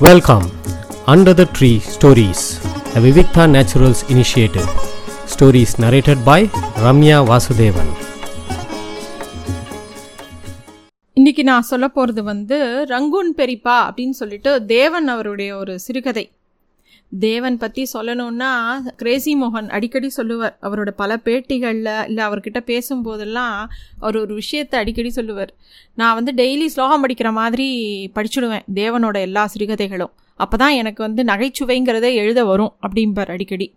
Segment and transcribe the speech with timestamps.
[0.00, 0.44] Welcome,
[1.06, 2.40] Under the Tree Stories,
[2.94, 4.68] a Vivikta Naturals initiative.
[5.26, 6.40] Stories narrated by
[6.84, 7.88] Ramya Vasudevan.
[11.12, 12.58] இன்னைக்கு நான் சொல்ல போகிறது வந்து
[12.88, 16.24] ரங்கூன் பெரிப்பா அப்படின்னு சொல்லிட்டு தேவன் அவருடைய ஒரு சிறுகதை
[17.12, 20.58] தேவன் பற்றி சொல்லணும்னா கிரேசி மோகன் அடிக்கடி சொல்லுவார்.
[20.62, 25.54] அவரோட பல பேட்டிகளில் இல்லை அவர்கிட்ட பேசும்போதெல்லாம் அவர் ஒரு விஷயத்தை அடிக்கடி சொல்லுவார்.
[25.94, 27.68] நான் வந்து டெய்லி ஸ்லோகம் படிக்கிற மாதிரி
[28.14, 30.12] படிச்சுடுவேன் தேவனோட எல்லா சிறுகதைகளும்.
[30.34, 33.74] அப்போ தான் எனக்கு வந்து நகைச்சுவைங்கிறதே எழுத வரும் அப்படிம்பார் அடிக்கடி.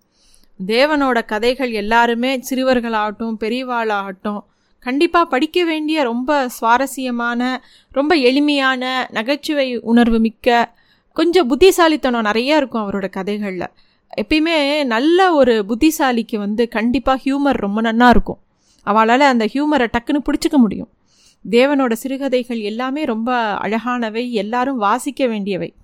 [0.68, 4.42] தேவனோட கதைகள் எல்லாருமே சிறுவர்களாகட்டும் பெரியவாளாகட்டும்
[4.80, 10.76] கண்டிப்பாக படிக்க வேண்டிய ரொம்ப சுவாரஸ்யமான ரொம்ப எளிமையான நகைச்சுவை உணர்வு மிக்க
[11.14, 13.68] கொஞ்சம் புத்திசாலித்தனம் நிறையா இருக்கும் அவரோட கதைகளில்.
[14.22, 18.40] எப்பயுமே நல்ல ஒரு புத்திசாலிக்கு வந்து கண்டிப்பாக ஹியூமர் ரொம்ப நன்னா இருக்கும்.
[18.84, 20.90] அவளால் அந்த ஹியூமரை டக்குன்னு பிடிச்சிக்க முடியும்.
[21.50, 25.76] தேவனோட சிறுகதைகள் எல்லாமே ரொம்ப அழகானவை எல்லாரும் வாசிக்க வேண்டியவை.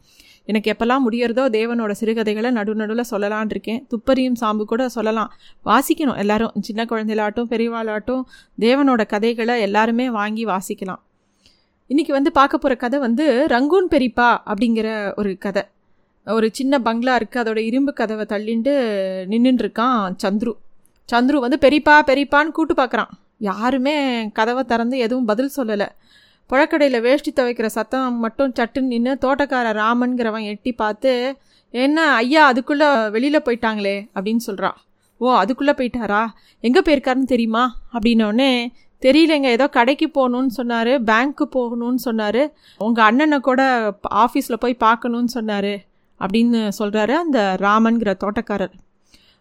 [0.46, 3.88] எனக்கு எப்போல்லாம் முடியறதோ தேவனோட சிறுகதைகளை நடு நடுவில் சொல்லலான் இருக்கேன்.
[3.90, 5.34] துப்பறியும் சாம்பு கூட சொல்லலாம்.
[5.66, 6.18] வாசிக்கணும்.
[6.18, 8.24] எல்லாரும் சின்ன குழந்தைகளாட்டும் பெரியவாளாட்டும்
[8.60, 11.02] தேவனோட கதைகளை எல்லாருமே வாங்கி வாசிக்கலாம்.
[11.92, 14.88] இன்றைக்கி வந்து பார்க்க போகிற கதை வந்து ரங்கூன் பெரிப்பா அப்படிங்கிற
[15.20, 15.62] ஒரு கதை.
[16.28, 18.74] ஒரு சின்ன பங்களா இருக்குது அதோட இரும்பு கதவை தள்ளிண்டு
[19.34, 20.54] நின்றுருக்கான் சந்துரு.
[21.10, 23.12] சந்துரு வந்து பெரிப்பா பெரிப்பான்னு கூட்டு பார்க்குறான்
[23.50, 23.96] யாருமே
[24.40, 25.88] கதவை திறந்து எதுவும் பதில் சொல்லலை.
[26.50, 31.14] புழக்கடையில் வேஷ்டி துவைக்கிற சத்தம் மட்டும் சட்டுன்னு நின்று தோட்டக்கார ராமன்கிறவன் எட்டி பார்த்து
[31.70, 33.98] என்ன ஐயா அதுக்குள்ளே வெளியில் போயிட்டாங்களே?
[34.16, 34.78] அப்படின்னு சொல்கிறான்
[35.18, 36.24] ஓ அதுக்குள்ளே போயிட்டாரா?
[36.64, 37.64] எங்கே போயிருக்காருன்னு தெரியுமா?
[37.94, 38.52] அப்படின்னோடனே
[39.06, 39.48] தெரியலங்க.
[39.58, 42.42] ஏதோ கடைக்கு போகணுன்னு சொன்னார் பேங்க்கு போகணும்னு சொன்னார்.
[42.78, 43.62] உங்கள் அண்ணனை கூட
[44.24, 45.74] ஆஃபீஸில் போய் பார்க்கணுன்னு சொன்னார்
[46.20, 48.76] அப்படின்னு சொல்கிறாரு அந்த ராமன்கிற தோட்டக்காரர்.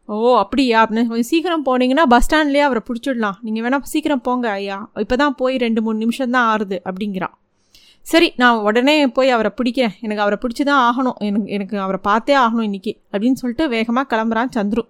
[0.08, 0.78] ஓ அப்படியா?
[0.84, 3.38] அப்படின்னு கொஞ்சம் சீக்கிரம் போனீங்கன்னா பஸ் ஸ்டாண்ட்லேயே அவரை பிடிச்சிடலாம்.
[3.46, 4.76] நீங்கள் வேணால் சீக்கிரம் போங்க ஐயா.
[5.04, 7.34] இப்போ தான் போய் ரெண்டு மூணு நிமிஷம் தான் ஆறுது அப்படிங்கிறான்.
[8.06, 9.94] சரி நான் உடனே போய் அவரை பிடிக்கிறேன்.
[10.00, 11.16] எனக்கு அவரை பிடிச்சி தான் ஆகணும்.
[11.28, 14.84] எனக்கு எனக்கு அவரை பார்த்தே ஆகணும் இன்றைக்கி அப்படின்னு சொல்லிட்டு வேகமாக கிளம்புறான் சந்துரு.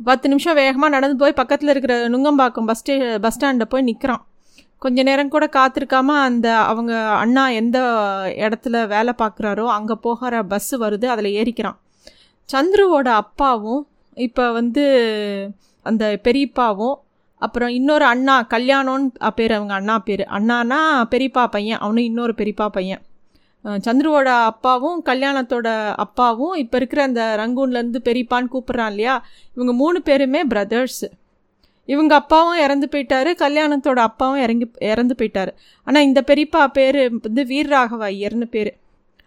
[0.00, 4.24] பத்து நிமிஷம் வேகமாக நடந்து போய் பக்கத்தில் இருக்கிற நுங்கம்பாக்கம் பஸ் ஸ்டே பஸ் ஸ்டாண்டை போய் நிற்கிறான்
[4.78, 7.78] கொஞ்ச நேரம் கூட காத்திருக்காம அந்த அவங்க அண்ணா எந்த
[8.36, 11.78] இடத்துல வேலை பார்க்குறாரோ அங்கே போகிற பஸ்ஸு வருது அதில் ஏறிக்கிறான்.
[12.48, 13.82] சந்துருவோட அப்பாவும்
[14.16, 14.84] இப்போ வந்து
[15.82, 16.96] அந்த பெரியப்பாவும்
[17.42, 20.24] அப்புறம் இன்னொரு அண்ணா கல்யாணம்னு பேர் அவங்க அண்ணா பேர்.
[20.38, 23.02] அண்ணானா பெரியப்பா பையன் அவனும் இன்னொரு பெரியப்பா பையன்.
[23.66, 29.14] சந்துருவோட அப்பாவும் கல்யாணத்தோட அப்பாவும் இப்போ இருக்கிற அந்த ரங்கூன்லேருந்து பெரியப்பான்னு கூப்பிட்றான் இல்லையா?
[29.54, 31.08] இவங்க மூணு பேருமே பிரதர்ஸு
[31.88, 35.52] இவங்க அப்பாவும் இறந்து போயிட்டாரு கல்யாணத்தோட அப்பாவும் இறங்கி இறந்து போயிட்டாரு.
[35.84, 38.72] ஆனால் இந்த பெரியப்பா பேர் வந்து வீரராகவ ஐயர்னு பேர்.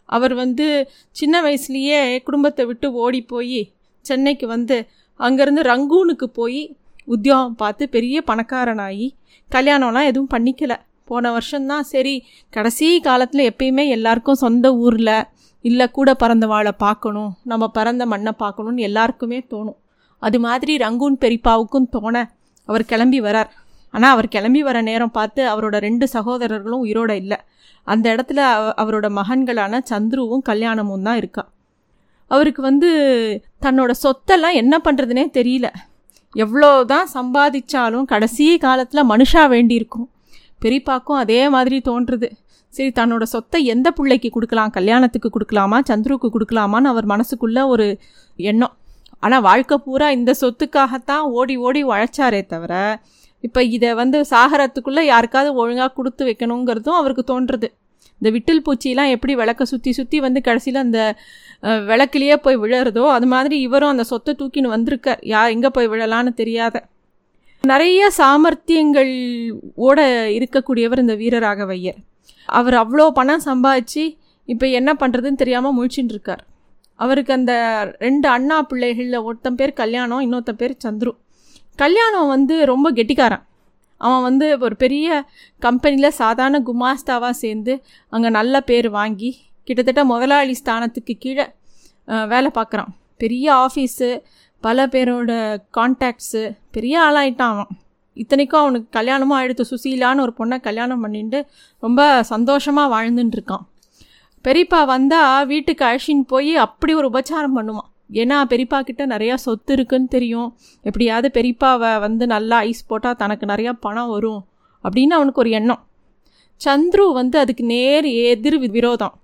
[0.06, 0.68] அவர் வந்து
[1.12, 3.62] சின்ன வயசுலேயே குடும்பத்தை விட்டு ஓடி போய்
[4.06, 4.78] சென்னைக்கு வந்து
[5.20, 6.62] அங்கேருந்து ரங்கூனுக்கு போய்
[7.06, 9.08] உத்தியோகம் பார்த்து பெரிய பணக்காரனாகி
[9.50, 10.78] கல்யாணம்லாம் எதுவும் பண்ணிக்கலை.
[11.12, 12.16] போன வருஷம்தான் சரி
[12.56, 15.16] கடைசி காலத்தில் எப்பயுமே எல்லாருக்கும் சொந்த ஊரில்
[15.66, 19.80] இல்லை கூட பிறந்தவாளை பார்க்கணும் நம்ம பிறந்த மண்ணை பார்க்கணுன்னு எல்லாருக்குமே தோணும்.
[20.22, 22.16] அது மாதிரி ரங்கூன் பெரிப்பாவுக்கும் தோண
[22.69, 23.50] அவர் கிளம்பி வரார்.
[23.94, 27.38] ஆனால் அவர் கிளம்பி வர நேரம் பார்த்து அவரோட ரெண்டு சகோதரர்களும் உயிரோட இல்லை.
[27.88, 28.42] அந்த இடத்துல
[28.81, 31.44] அவரோட மகன்களான சந்துருவும் கல்யாணமும் தான் இருக்கா.
[32.31, 32.90] அவருக்கு வந்து
[33.66, 35.68] தன்னோட சொத்தெல்லாம் என்ன பண்ணுறதுனே தெரியல.
[36.36, 40.08] எவ்வளோ தான் சம்பாதிச்சாலும் கடைசி காலத்தில் மனுஷா வேண்டியிருக்கும்.
[40.64, 42.30] பெரியப்பாக்கும் அதே மாதிரி தோன்றுது.
[42.74, 44.74] சரி தன்னோட சொத்தை எந்த பிள்ளைக்கு கொடுக்கலாம்?
[44.78, 45.78] கல்யாணத்துக்கு கொடுக்கலாமா?
[45.90, 47.88] சந்துருக்கு கொடுக்கலாமான்னு அவர் மனசுக்குள்ளே ஒரு
[48.40, 48.74] எண்ணம்.
[49.24, 52.74] ஆனால் வாழ்க்கை பூரா இந்த சொத்துக்காகத்தான் ஓடி ஓடி உழைச்சாரே தவிர
[53.44, 57.68] இப்போ இதை வந்து சாகரத்துக்குள்ளே யாருக்காவது ஒழுங்காக கொடுத்து வைக்கணுங்கிறதும் அவருக்கு தோன்றுறது
[58.22, 61.00] இந்த விட்டில் பூச்சிலாம் எப்படி விளக்க சுற்றி சுற்றி வந்து கடைசியில் அந்த
[61.90, 65.22] விளக்குலேயே போய் விழறதோ அது மாதிரி இவரும் அந்த சொத்தை தூக்கின்னு வந்திருக்கார்.
[65.34, 66.75] யா எங்கே போய் விழலான்னு தெரியாத.
[67.64, 69.12] நிறைய சாமர்த்தியங்கள்
[69.88, 70.00] ஓட
[70.38, 71.97] இருக்கக்கூடியவர் இந்த வீரராகவையர்
[72.50, 74.03] அவர் அவ்வளோ பணம் சம்பாதிச்சு
[74.47, 76.44] இப்போ என்ன பண்ணுறதுன்னு தெரியாமல் முழிச்சுட்டு இருக்கார்.
[77.00, 77.53] அவருக்கு அந்த
[78.06, 81.12] ரெண்டு அண்ணா பிள்ளைகளில் ஒருத்தன் பேர் கல்யாணம் இன்னொருத்த பேர் சந்துரு.
[81.84, 83.44] கல்யாணம் வந்து ரொம்ப கெட்டிக்காரன்.
[84.02, 85.08] அவன் வந்து ஒரு பெரிய
[85.66, 87.74] கம்பெனியில் சாதாரண குமாஸ்தாவாக சேர்ந்து
[88.14, 89.31] அங்கே நல்ல பேர் வாங்கி
[89.68, 91.45] கிட்டத்தட்ட முதலாளி ஸ்தானத்துக்கு கீழே
[92.34, 92.92] வேலை பார்க்குறான்.
[93.24, 94.10] பெரிய ஆஃபீஸு
[94.62, 95.32] பல பேரோட
[95.78, 96.42] கான்டாக்ட்ஸு
[96.72, 97.72] பெரிய ஆளாயிட்டான் அவன்.
[98.14, 101.40] இத்தனைக்கும் அவனுக்கு கல்யாணமும் ஆகிடுத்து சுசீலான்னு ஒரு பொண்ணை கல்யாணம் பண்ணிட்டு
[101.80, 103.66] ரொம்ப சந்தோஷமாக வாழ்ந்துட்டுருக்கான்
[104.46, 107.88] பெரியப்பா வந்தால் வீட்டுக்கு அழைச்சின்னு போய் அப்படி ஒரு உபச்சாரம் பண்ணுவான்.
[108.12, 110.58] ஏன்னா பெரியப்பா கிட்ட நிறையா சொத்து இருக்குன்னு தெரியும்.
[110.82, 114.46] எப்படியாவது பெரியப்பாவை வந்து நல்லா ஐஸ் போட்டால் தனக்கு நிறையா பணம் வரும்
[114.84, 115.82] அப்படின்னு அவனுக்கு ஒரு எண்ணம்.
[116.66, 119.16] சந்துரு வந்து அதுக்கு நேர் எதிர் விரோதம்.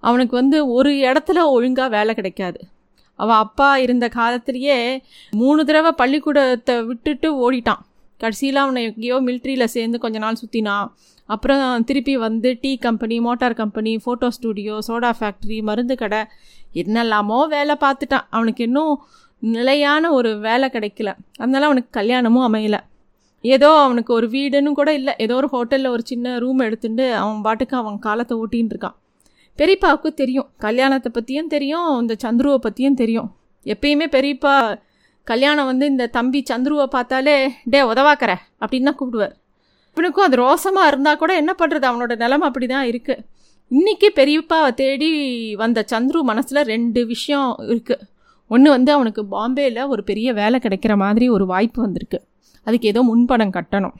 [0.00, 2.60] அவனுக்கு வந்து ஒரு இடத்துல ஒழுங்காக வேலை கிடைக்காது.
[3.22, 4.78] அவன் அப்பா இருந்த காலத்திலேயே
[5.40, 7.82] மூணு தடவை பள்ளிக்கூடத்தை விட்டுட்டு ஓடிட்டான்.
[8.20, 10.88] கடைசியில் அவனை எங்கேயோ மிலிட்ரியில் சேர்ந்து கொஞ்ச நாள் சுற்றினான்
[11.28, 16.20] அப்புறம் திருப்பி வந்து tea company motor company photo studio soda factory மருந்து கடை
[16.82, 18.26] என்னெல்லாமோ வேலை பார்த்துட்டான்.
[18.36, 18.94] அவனுக்கு இன்னும்
[19.42, 21.10] நிலையான ஒரு வேலை கிடைக்கல.
[21.42, 22.80] அதனால அவனுக்கு கல்யாணமும் அமையலை.
[23.44, 25.12] ஏதோ அவனுக்கு ஒரு வீடுன்னு கூட இல்லை.
[25.24, 28.96] ஏதோ ஒரு ஹோட்டலில் ஒரு சின்ன ரூம் எடுத்துட்டு அவன் பாட்டுக்கு அவன் காலத்தை ஓட்டின்னு இருக்கான்.
[29.60, 30.48] பெரியப்பாவுக்கு தெரியும்.
[30.66, 33.28] கல்யாணத்தை பற்றியும் தெரியும் இந்த சந்துருவை பற்றியும் தெரியும்.
[33.66, 34.54] எப்பயுமே பெரியப்பா
[35.26, 37.34] கல்யாணம் வந்து இந்த தம்பி சந்துருவை பார்த்தாலே
[37.72, 39.34] டே உதவாக்கிற அப்படின்னு தான் கூப்பிடுவார்.
[39.96, 43.22] இவனுக்கும் அது ரோசமாக இருந்தால் கூட என்ன பண்ணுறது அவனோட நிலமை அப்படி தான் இருக்குது
[43.70, 45.10] இன்றைக்கி பெரியப்பாவை தேடி
[45.62, 48.06] வந்த சந்துரு மனசில் ரெண்டு விஷயம் இருக்குது
[48.54, 52.18] ஒன்று வந்து அவனுக்கு பாம்பேயில் ஒரு பெரிய வேலை கிடைக்கிற மாதிரி ஒரு வாய்ப்பு வந்திருக்கு.
[52.66, 53.94] அதுக்கு ஏதோ முன்பணம் கட்டணும்.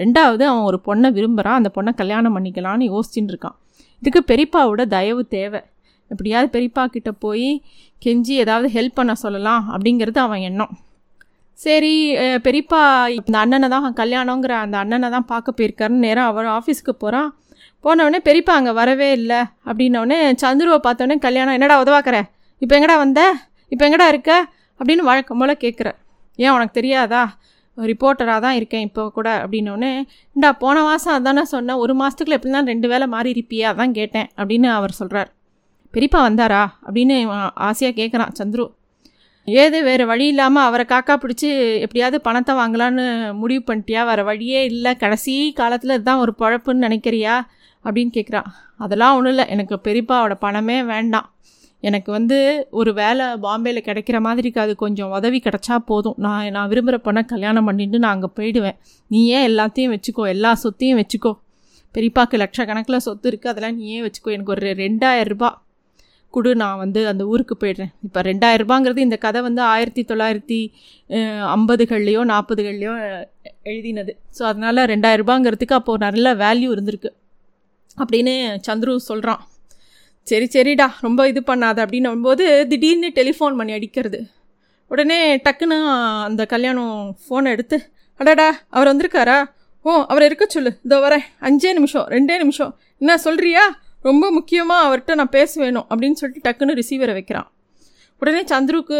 [0.00, 3.56] ரெண்டாவது அவன் ஒரு பொண்ணை விரும்புகிறான் அந்த பொண்ணை கல்யாணம் பண்ணிக்கலான்னு யோசிச்சுட்டு இருக்கான்
[4.02, 5.60] இதுக்கு பெரியப்பாவோட தயவு தேவை.
[6.10, 7.48] எப்படியாவது பெரியப்பா கிட்ட போய்
[8.04, 10.72] கெஞ்சி ஏதாவது ஹெல்ப் பண்ண சொல்லலாம் அப்படிங்கிறது அவன் எண்ணம்.
[11.58, 11.92] சரி
[12.46, 12.80] பெரியப்பா
[13.18, 17.30] இந்த அண்ணனை தான் கல்யாணங்கிற அந்த அண்ணனை தான் பார்க்க போயிருக்காருன்னு நேரம் அவர் ஆஃபீஸ்க்கு போகிறான்
[17.84, 19.40] போனவுடனே பெரியப்பா அங்கே வரவே இல்லை.
[19.68, 22.18] அப்படின்னோடனே சந்துருவை பார்த்தோன்னே கல்யாணம் என்னடா உதவாக்கிற?
[22.62, 23.22] இப்போ எங்கடா வந்த?
[23.72, 24.32] இப்போ எங்கடா இருக்க?
[24.80, 25.88] அப்படின்னு வழக்கம் போல் கேட்குற
[26.38, 27.22] ஏன் உனக்கு தெரியாதா?
[27.78, 29.92] ரிப்போர்ட்டராக தான் இருக்கேன் இப்போ கூட அப்படின்னோடனே
[30.36, 34.70] இண்டா போன மாதம் அதானே சொன்னேன் ஒரு மாதத்துக்குள்ள எப்படிலாம் ரெண்டு வேலை மாறி இருப்பியா அதான் கேட்டேன் அப்படின்னு
[34.70, 35.30] அவர் சொல்கிறார்
[35.94, 36.62] பெரியப்பா வந்தாரா?
[36.86, 37.16] அப்படின்னு
[37.54, 38.64] ஆசையாக கேட்குறான் சந்துரு.
[39.48, 41.48] ஏது வேறு வழி இல்லாமல் அவரை காக்கா பிடிச்சி
[41.80, 43.04] எப்படியாவது பணத்தை வாங்கலான்னு
[43.34, 44.00] முடிவு பண்ணிட்டியா?
[44.06, 47.34] வேறு வழியே இல்லை கடைசி காலத்தில் இதுதான் ஒரு பழப்புன்னு நினைக்கிறியா?
[47.84, 51.28] அப்படின்னு கேட்குறான் அதெல்லாம் ஒன்றும் இல்லை எனக்கு பெரியப்பாவோட பணமே வேண்டாம்.
[51.88, 52.36] எனக்கு வந்து
[52.80, 56.16] ஒரு வேலை பாம்பேயில் கிடைக்கிற மாதிரிக்கு அது கொஞ்சம் உதவி கிடச்சா போதும்.
[56.26, 58.78] நான் நான் விரும்புகிற பொண்ணை கல்யாணம் பண்ணிட்டு நான் அங்கே போயிடுவேன்.
[59.10, 61.32] நீ ஏன் எல்லாத்தையும் வச்சுக்கோ எல்லா சொத்தையும் வச்சுக்கோ.
[61.94, 64.30] பெரியப்பாக்கு லட்சக்கணக்கில் சொத்து இருக்குது அதெல்லாம் நீயே வச்சுக்கோ?
[64.36, 65.58] எனக்கு ஒரு ரெண்டாயிரம்
[66.34, 67.90] கொடு நான் வந்து அந்த ஊருக்கு போயிடுறேன்.
[68.06, 70.58] இப்போ ரெண்டாயிரரூபாங்கிறது இந்த கதை வந்து ஆயிரத்தி தொள்ளாயிரத்தி
[71.56, 72.94] ஐம்பதுகள்லேயோ ஐம்பதுகள்லையோ நாற்பதுகள்லையோ
[73.72, 74.12] எழுதினது.
[74.38, 77.12] ஸோ அதனால் ரெண்டாயிரரூபாங்கிறதுக்கு அப்போது நல்ல வேல்யூ இருந்திருக்கு.
[78.02, 78.34] அப்படின்னு
[78.68, 79.42] சந்துரு சொல்கிறான்
[80.30, 84.18] சரி சரிடா ரொம்ப இது பண்ணாத அப்படின்னும் போது திடீர்னு டெலிஃபோன் பண்ணி அடிக்கிறது.
[84.92, 85.76] உடனே டக்குன்னு
[86.28, 87.76] அந்த கல்யாணம் ஃபோனை எடுத்து
[88.20, 89.38] அடாடா அவர் வந்திருக்காரா?
[89.86, 90.70] ஓ அவர் இருக்க சொல்லு.
[90.86, 91.24] இதோ வரேன்.
[91.48, 92.72] அஞ்சே நிமிஷம் ரெண்டே நிமிஷம்.
[93.02, 93.64] என்ன சொல்கிறியா
[94.08, 97.48] ரொம்ப முக்கியமாக அவர்கிட்ட நான் பேச வேணும் அப்படின்னு சொல்லிட்டு டக்குன்னு ரிசீவரை வைக்கிறான்.
[98.22, 98.98] உடனே சந்துருக்கு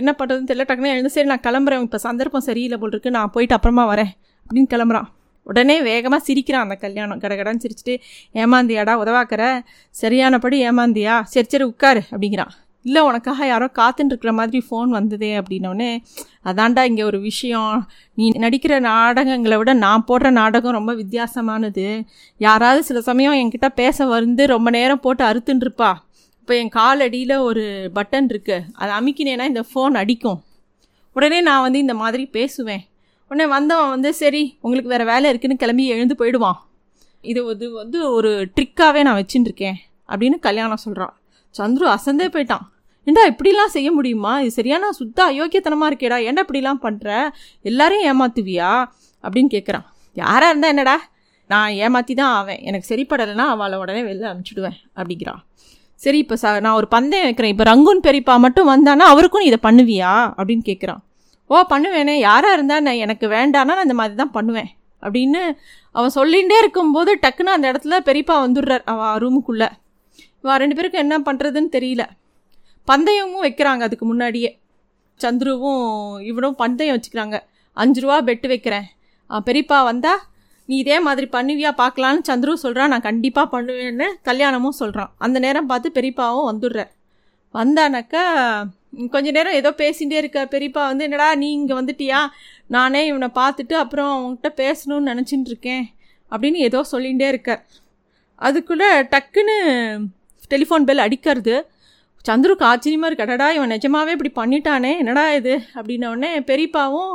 [0.00, 0.66] என்ன பண்ணுறதுன்னு தெரியல.
[0.70, 1.84] டக்குன்னு எழுந்து சரி நான் கிளம்புறேன்.
[1.86, 3.16] இப்போ சந்தர்ப்பம் சரியில்லை போல் இருக்கு.
[3.18, 4.12] நான் போயிட்டு அப்புறமா வரேன்
[4.46, 5.08] அப்படின்னு கிளம்புறான்.
[5.42, 7.20] உடனே வேகமாக சிரிக்கிறான் அந்த கல்யாணம்.
[7.20, 7.94] கடகடான்னு சிரிச்சிட்டு
[8.34, 9.62] ஏமாந்தியாடா உதவாக்கிற?
[9.90, 11.22] சரியானபடி ஏமாந்தியா?
[11.22, 12.52] சரி சரி உட்காரு அப்படிங்கிறான்.
[12.82, 15.88] இல்லை உனக்காக யாரோ காத்துன்னு மாதிரி ஃபோன் வந்ததே அப்படின்னோடனே
[16.44, 17.88] அதான்டா இங்கே ஒரு விஷயம்.
[18.14, 22.06] நீ நடிக்கிற நாடகங்களை விட நான் போடுற நாடகம் ரொம்ப வித்தியாசமானது.
[22.36, 25.90] யாராவது சில சமயம் என்கிட்ட பேச வந்து ரொம்ப நேரம் போட்டு அறுத்துன்ருப்பா.
[26.40, 27.64] இப்போ என் கால் அடியில் ஒரு
[27.94, 30.42] பட்டன் இருக்குது அதை அமைக்கினேன்னா இந்த ஃபோன் அடிக்கும்.
[31.12, 32.84] உடனே நான் வந்து இந்த மாதிரி பேசுவேன்.
[33.30, 36.58] உடனே வந்தவன் வந்து சரி உங்களுக்கு வேறு வேலை இருக்குன்னு கிளம்பி எழுந்து போயிடுவான்.
[37.24, 39.76] இது இது வந்து ஒரு ட்ரிக்காகவே நான் வச்சுட்டுருக்கேன்
[40.08, 41.12] அப்படின்னு கல்யாணம் சொல்கிறான்
[41.54, 42.64] சந்துரு அசந்தே போயிட்டான்.
[43.06, 44.32] ஏண்டா இப்படிலாம் செய்ய முடியுமா?
[44.40, 46.16] இது சரியான சுத்த அயோக்கியத்தனமாக இருக்கேடா.
[46.28, 47.08] ஏன்டா இப்படிலாம் பண்ணுற
[47.70, 48.70] எல்லாரையும் ஏமாத்துவியா?
[49.24, 49.86] அப்படின்னு கேட்குறான்
[50.16, 50.96] யாராக இருந்தால் என்னடா?
[51.50, 52.60] நான் ஏமாற்றி தான் ஆவேன்.
[52.62, 55.40] எனக்கு சரிப்படலைன்னா அவளை உடனே வெளில அனுப்பிச்சிடுவேன் அப்படிங்கிறான்.
[56.00, 57.54] சரி இப்போ ச நான் ஒரு பந்தயம் வைக்கிறேன்.
[57.54, 60.12] இப்போ ரங்குன் பெரியப்பா மட்டும் வந்தானா அவருக்கும் நீ இதை பண்ணுவியா?
[60.38, 61.00] அப்படின்னு கேட்குறான்
[61.50, 62.14] ஓ பண்ணுவேனே.
[62.28, 64.70] யாராக இருந்தால் நான் எனக்கு வேண்டானா நான் இந்த மாதிரி தான் பண்ணுவேன்.
[65.02, 65.40] அப்படின்னு
[65.96, 69.68] அவன் சொல்லிகிட்டே இருக்கும்போது டக்குன்னு அந்த இடத்துல பெரியப்பா வந்துடுறார் அவன் ரூமுக்குள்ளே
[70.42, 72.02] இவன் ரெண்டு பேருக்கும் என்ன பண்ணுறதுன்னு தெரியல.
[72.88, 74.50] பந்தயமும் வைக்கிறாங்க அதுக்கு முன்னாடியே.
[75.20, 75.84] சந்துருவும்
[76.30, 77.38] இவனும் பந்தயம் வச்சுக்கிறாங்க.
[77.76, 78.86] அஞ்சு ரூபா பெட்டு வைக்கிறேன்.
[79.48, 80.12] பெரியப்பா வந்தா
[80.68, 81.70] நீ இதே மாதிரி பண்ணுவியா?
[81.82, 82.26] பார்க்கலான்னு?
[82.28, 86.90] சந்துரு சொல்கிறான் நான் கண்டிப்பாக பண்ணுவேன்னு கல்யாணமும் சொல்கிறான் அந்த நேரம் பார்த்து பெரியப்பாவும் வந்துடுறேன்
[87.54, 88.24] வந்தானாக்கா
[89.14, 90.40] கொஞ்ச நேரம் ஏதோ பேசிகிட்டே இருக்க.
[90.52, 92.20] பெரியப்பா வந்து என்னடா நீ இங்கே வந்துட்டியா?
[92.76, 95.84] நானே இவனை பார்த்துட்டு அப்புறம் அவங்ககிட்ட பேசணும்னு நினச்சிட்டு இருக்கேன்.
[96.32, 97.62] அப்படின்னு ஏதோ சொல்லிகிட்டே இருக்கார்
[98.38, 99.56] அதுக்குள்ளே டக்குன்னு
[100.52, 101.56] டெலிஃபோன் பெல் அடிக்கிறது.
[102.24, 103.26] சந்துருக்கு ஆச்சரியமாக இருக்கு.
[103.26, 104.92] அடடா இவன் நிஜமாவே இப்படி பண்ணிட்டானே.
[105.02, 105.54] என்னடா இது?
[105.78, 107.14] அப்படின்னோடனே பெரியப்பாவும்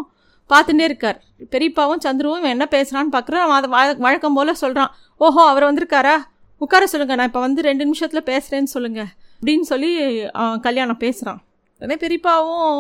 [0.50, 1.20] பார்த்துட்டே இருக்கார்.
[1.54, 6.16] பெரியப்பாவும் சந்துருவும் இவன் என்ன பேசுகிறான்னு பார்க்குறான் அவன் அதை வழக்கம் போல் சொல்கிறான் ஓஹோ அவர் வந்திருக்காரா?
[6.62, 9.92] உட்கார சொல்லுங்கள் நான் இப்போ வந்து ரெண்டு நிமிஷத்தில் பேசுகிறேன்னு சொல்லுங்கள் அப்படின்னு சொல்லி
[10.68, 11.42] கல்யாணம் பேசுகிறான்
[11.82, 12.80] உடனே பெரியப்பாவும்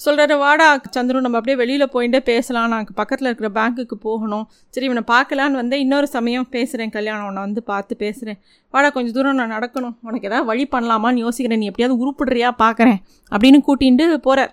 [0.00, 2.70] சொல்கிறாரு வாடா சந்துரு நம்ம அப்படியே வெளியில் போயிட்டே பேசலாம்.
[2.72, 4.46] நான் பக்கத்தில் இருக்கிற பேங்க்குக்கு போகணும்.
[4.74, 5.82] சரி இவனை பார்க்கலான்னு வந்தேன்.
[5.84, 8.38] இன்னொரு சமயம் பேசுகிறேன் கல்யாணம் உன்னை வந்து பார்த்து பேசுகிறேன்
[8.74, 9.94] வாடா கொஞ்சம் தூரம் நான் நடக்கணும்.
[10.08, 11.62] உனக்கு ஏதாவது வழி பண்ணலாமான்னு யோசிக்கிறேன்.
[11.62, 12.98] நீ எப்படியாவது உருப்பிடுறியா பார்க்குறேன்.
[13.34, 14.52] அப்படின்னு கூட்டிகிட்டு போகிறார்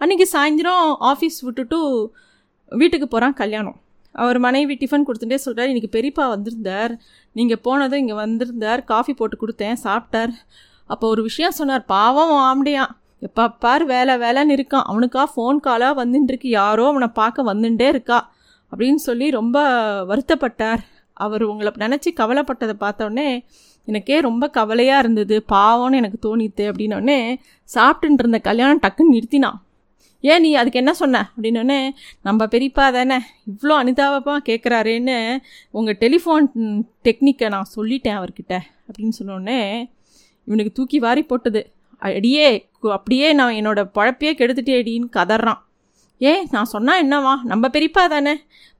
[0.00, 1.78] அன்றைக்கி சாயந்தரம் ஆஃபீஸ் விட்டுட்டு
[2.82, 3.78] வீட்டுக்கு போகிறான் கல்யாணம்.
[4.12, 6.92] அவர் மனைவி டிஃபன் கொடுத்துட்டே சொல்கிறார் இன்றைக்கி பெரியப்பா வந்திருந்தார்.
[7.32, 8.84] நீங்கள் போனதும் இங்கே வந்திருந்தார்.
[8.84, 10.32] காஃபி போட்டு கொடுத்தேன் சாப்பிட்டார்.
[10.86, 14.86] அப்போ ஒரு விஷயம் சொன்னார் பாவம் ஆம்படியான் எப்போ பார் வேலை வேலைன்னு இருக்கான்.
[14.90, 18.18] அவனுக்கா ஃபோன் காலாக வந்துட்டுருக்கு யாரோ அவனை பார்க்க வந்துட்டே இருக்கா.
[18.72, 19.58] அப்படின்னு சொல்லி ரொம்ப
[20.04, 20.82] வருத்தப்பட்டார்.
[21.12, 23.28] அவர் உங்களை நினச்சி கவலைப்பட்டதை பார்த்தோன்னே
[23.84, 25.44] எனக்கே ரொம்ப கவலையாக இருந்தது.
[25.52, 26.64] பாவம்னு எனக்கு தோணித்து.
[26.70, 27.18] அப்படின்னோடனே
[27.68, 29.58] சாப்பிட்டுட்டு இருந்த கல்யாணம் டக்குன்னு நிறுத்தினான்.
[30.20, 31.20] ஏன் நீ அதுக்கு என்ன சொன்ன?
[31.34, 31.78] அப்படின்னோடனே
[32.22, 33.18] நம்ம பெரியப்பா தானே
[33.50, 35.16] இவ்வளோ அனிதாவப்பா கேட்குறாருன்னு
[35.70, 36.46] உங்கள் டெலிஃபோன்
[37.06, 38.54] டெக்னிக்கை நான் சொல்லிட்டேன் அவர்கிட்ட.
[38.88, 39.60] அப்படின்னு சொன்னோடனே
[40.46, 41.62] இவனுக்கு தூக்கி வாரி போட்டது.
[41.98, 42.46] அடியே
[42.96, 45.60] அப்படியே நான் என்னோடய பழப்பையே கெடுத்துட்டே அடின்னு கதறான்.
[46.20, 47.34] ஏன் நான் சொன்னால் என்னவா?
[47.42, 48.34] நம்ம பெரியப்பா தானே.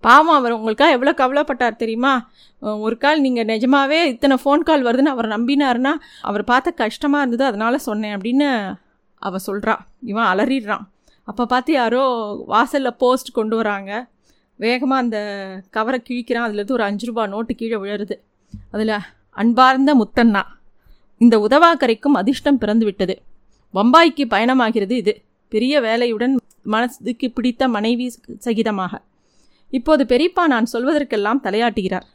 [0.05, 2.13] பாவம் அவர் உங்களுக்காக எவ்வளோ கவலைப்பட்டார் தெரியுமா?
[2.87, 5.93] ஒரு கால் நீங்கள் நிஜமாவே இத்தனை ஃபோன் கால் வருதுன்னு அவர் நம்பினாருன்னா
[6.29, 8.49] அவர் பார்த்த கஷ்டமாக இருந்தது அதனால் சொன்னேன் அப்படின்னு
[9.23, 10.85] அவள் சொல்கிறா இவன் அலறிடுறான்.
[11.31, 12.03] அப்போ பார்த்து யாரோ
[12.47, 13.91] வாசலில் போஸ்ட் கொண்டு வராங்க.
[14.61, 15.19] வேகமாக அந்த
[15.77, 16.47] கவரை கிழிக்கிறான்.
[16.47, 18.17] அதுலேருந்து ஒரு அஞ்சு ரூபா நோட்டு கீழே விழுறது.
[18.71, 18.97] அதில்
[19.41, 20.43] அன்பார்ந்த முத்தண்ணா
[21.21, 23.15] இந்த உதவாக்கரைக்கும் அதிர்ஷ்டம் பிறந்து விட்டது.
[23.75, 25.15] பம்பாய்க்கு பயணமாகிறது இது.
[25.53, 26.35] பெரிய வேலையுடன்
[26.75, 28.07] மனசுக்கு பிடித்த மனைவி
[28.47, 28.93] சகிதமாக.
[29.71, 32.07] இப்போது பெரியப்பா நான் சொல்வதற்கெல்லாம் தலையாட்டுகிறார்.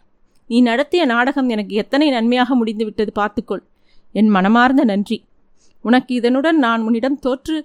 [0.50, 3.64] நீ நடத்திய நாடகம் எனக்கு எத்தனை நன்மையாக முடிந்து விட்டது பார்த்துக்கொள்.
[4.12, 5.18] என் மனமார்ந்த நன்றி.
[5.82, 7.58] உனக்கு இதனுடன் நான் உன்னிடம் தோற்று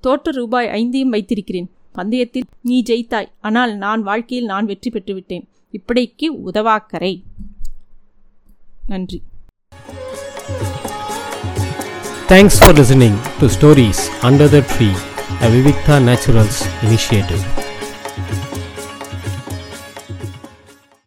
[0.00, 1.68] தோற்ற ரூபாய் ஐந்தையும் வைத்திருக்கிறேன்.
[1.92, 3.28] பந்தயத்தில் நீ ஜெயித்தாய்.
[3.40, 5.44] ஆனால் நான் வாழ்க்கையில் நான் வெற்றி பெற்றுவிட்டேன்.
[5.78, 7.12] இப்படிக்கு உதவாக்கரை.
[8.86, 9.20] நன்றி.
[12.32, 14.88] Thanks for listening to stories under the tree
[15.44, 17.42] a Vivikta naturals initiative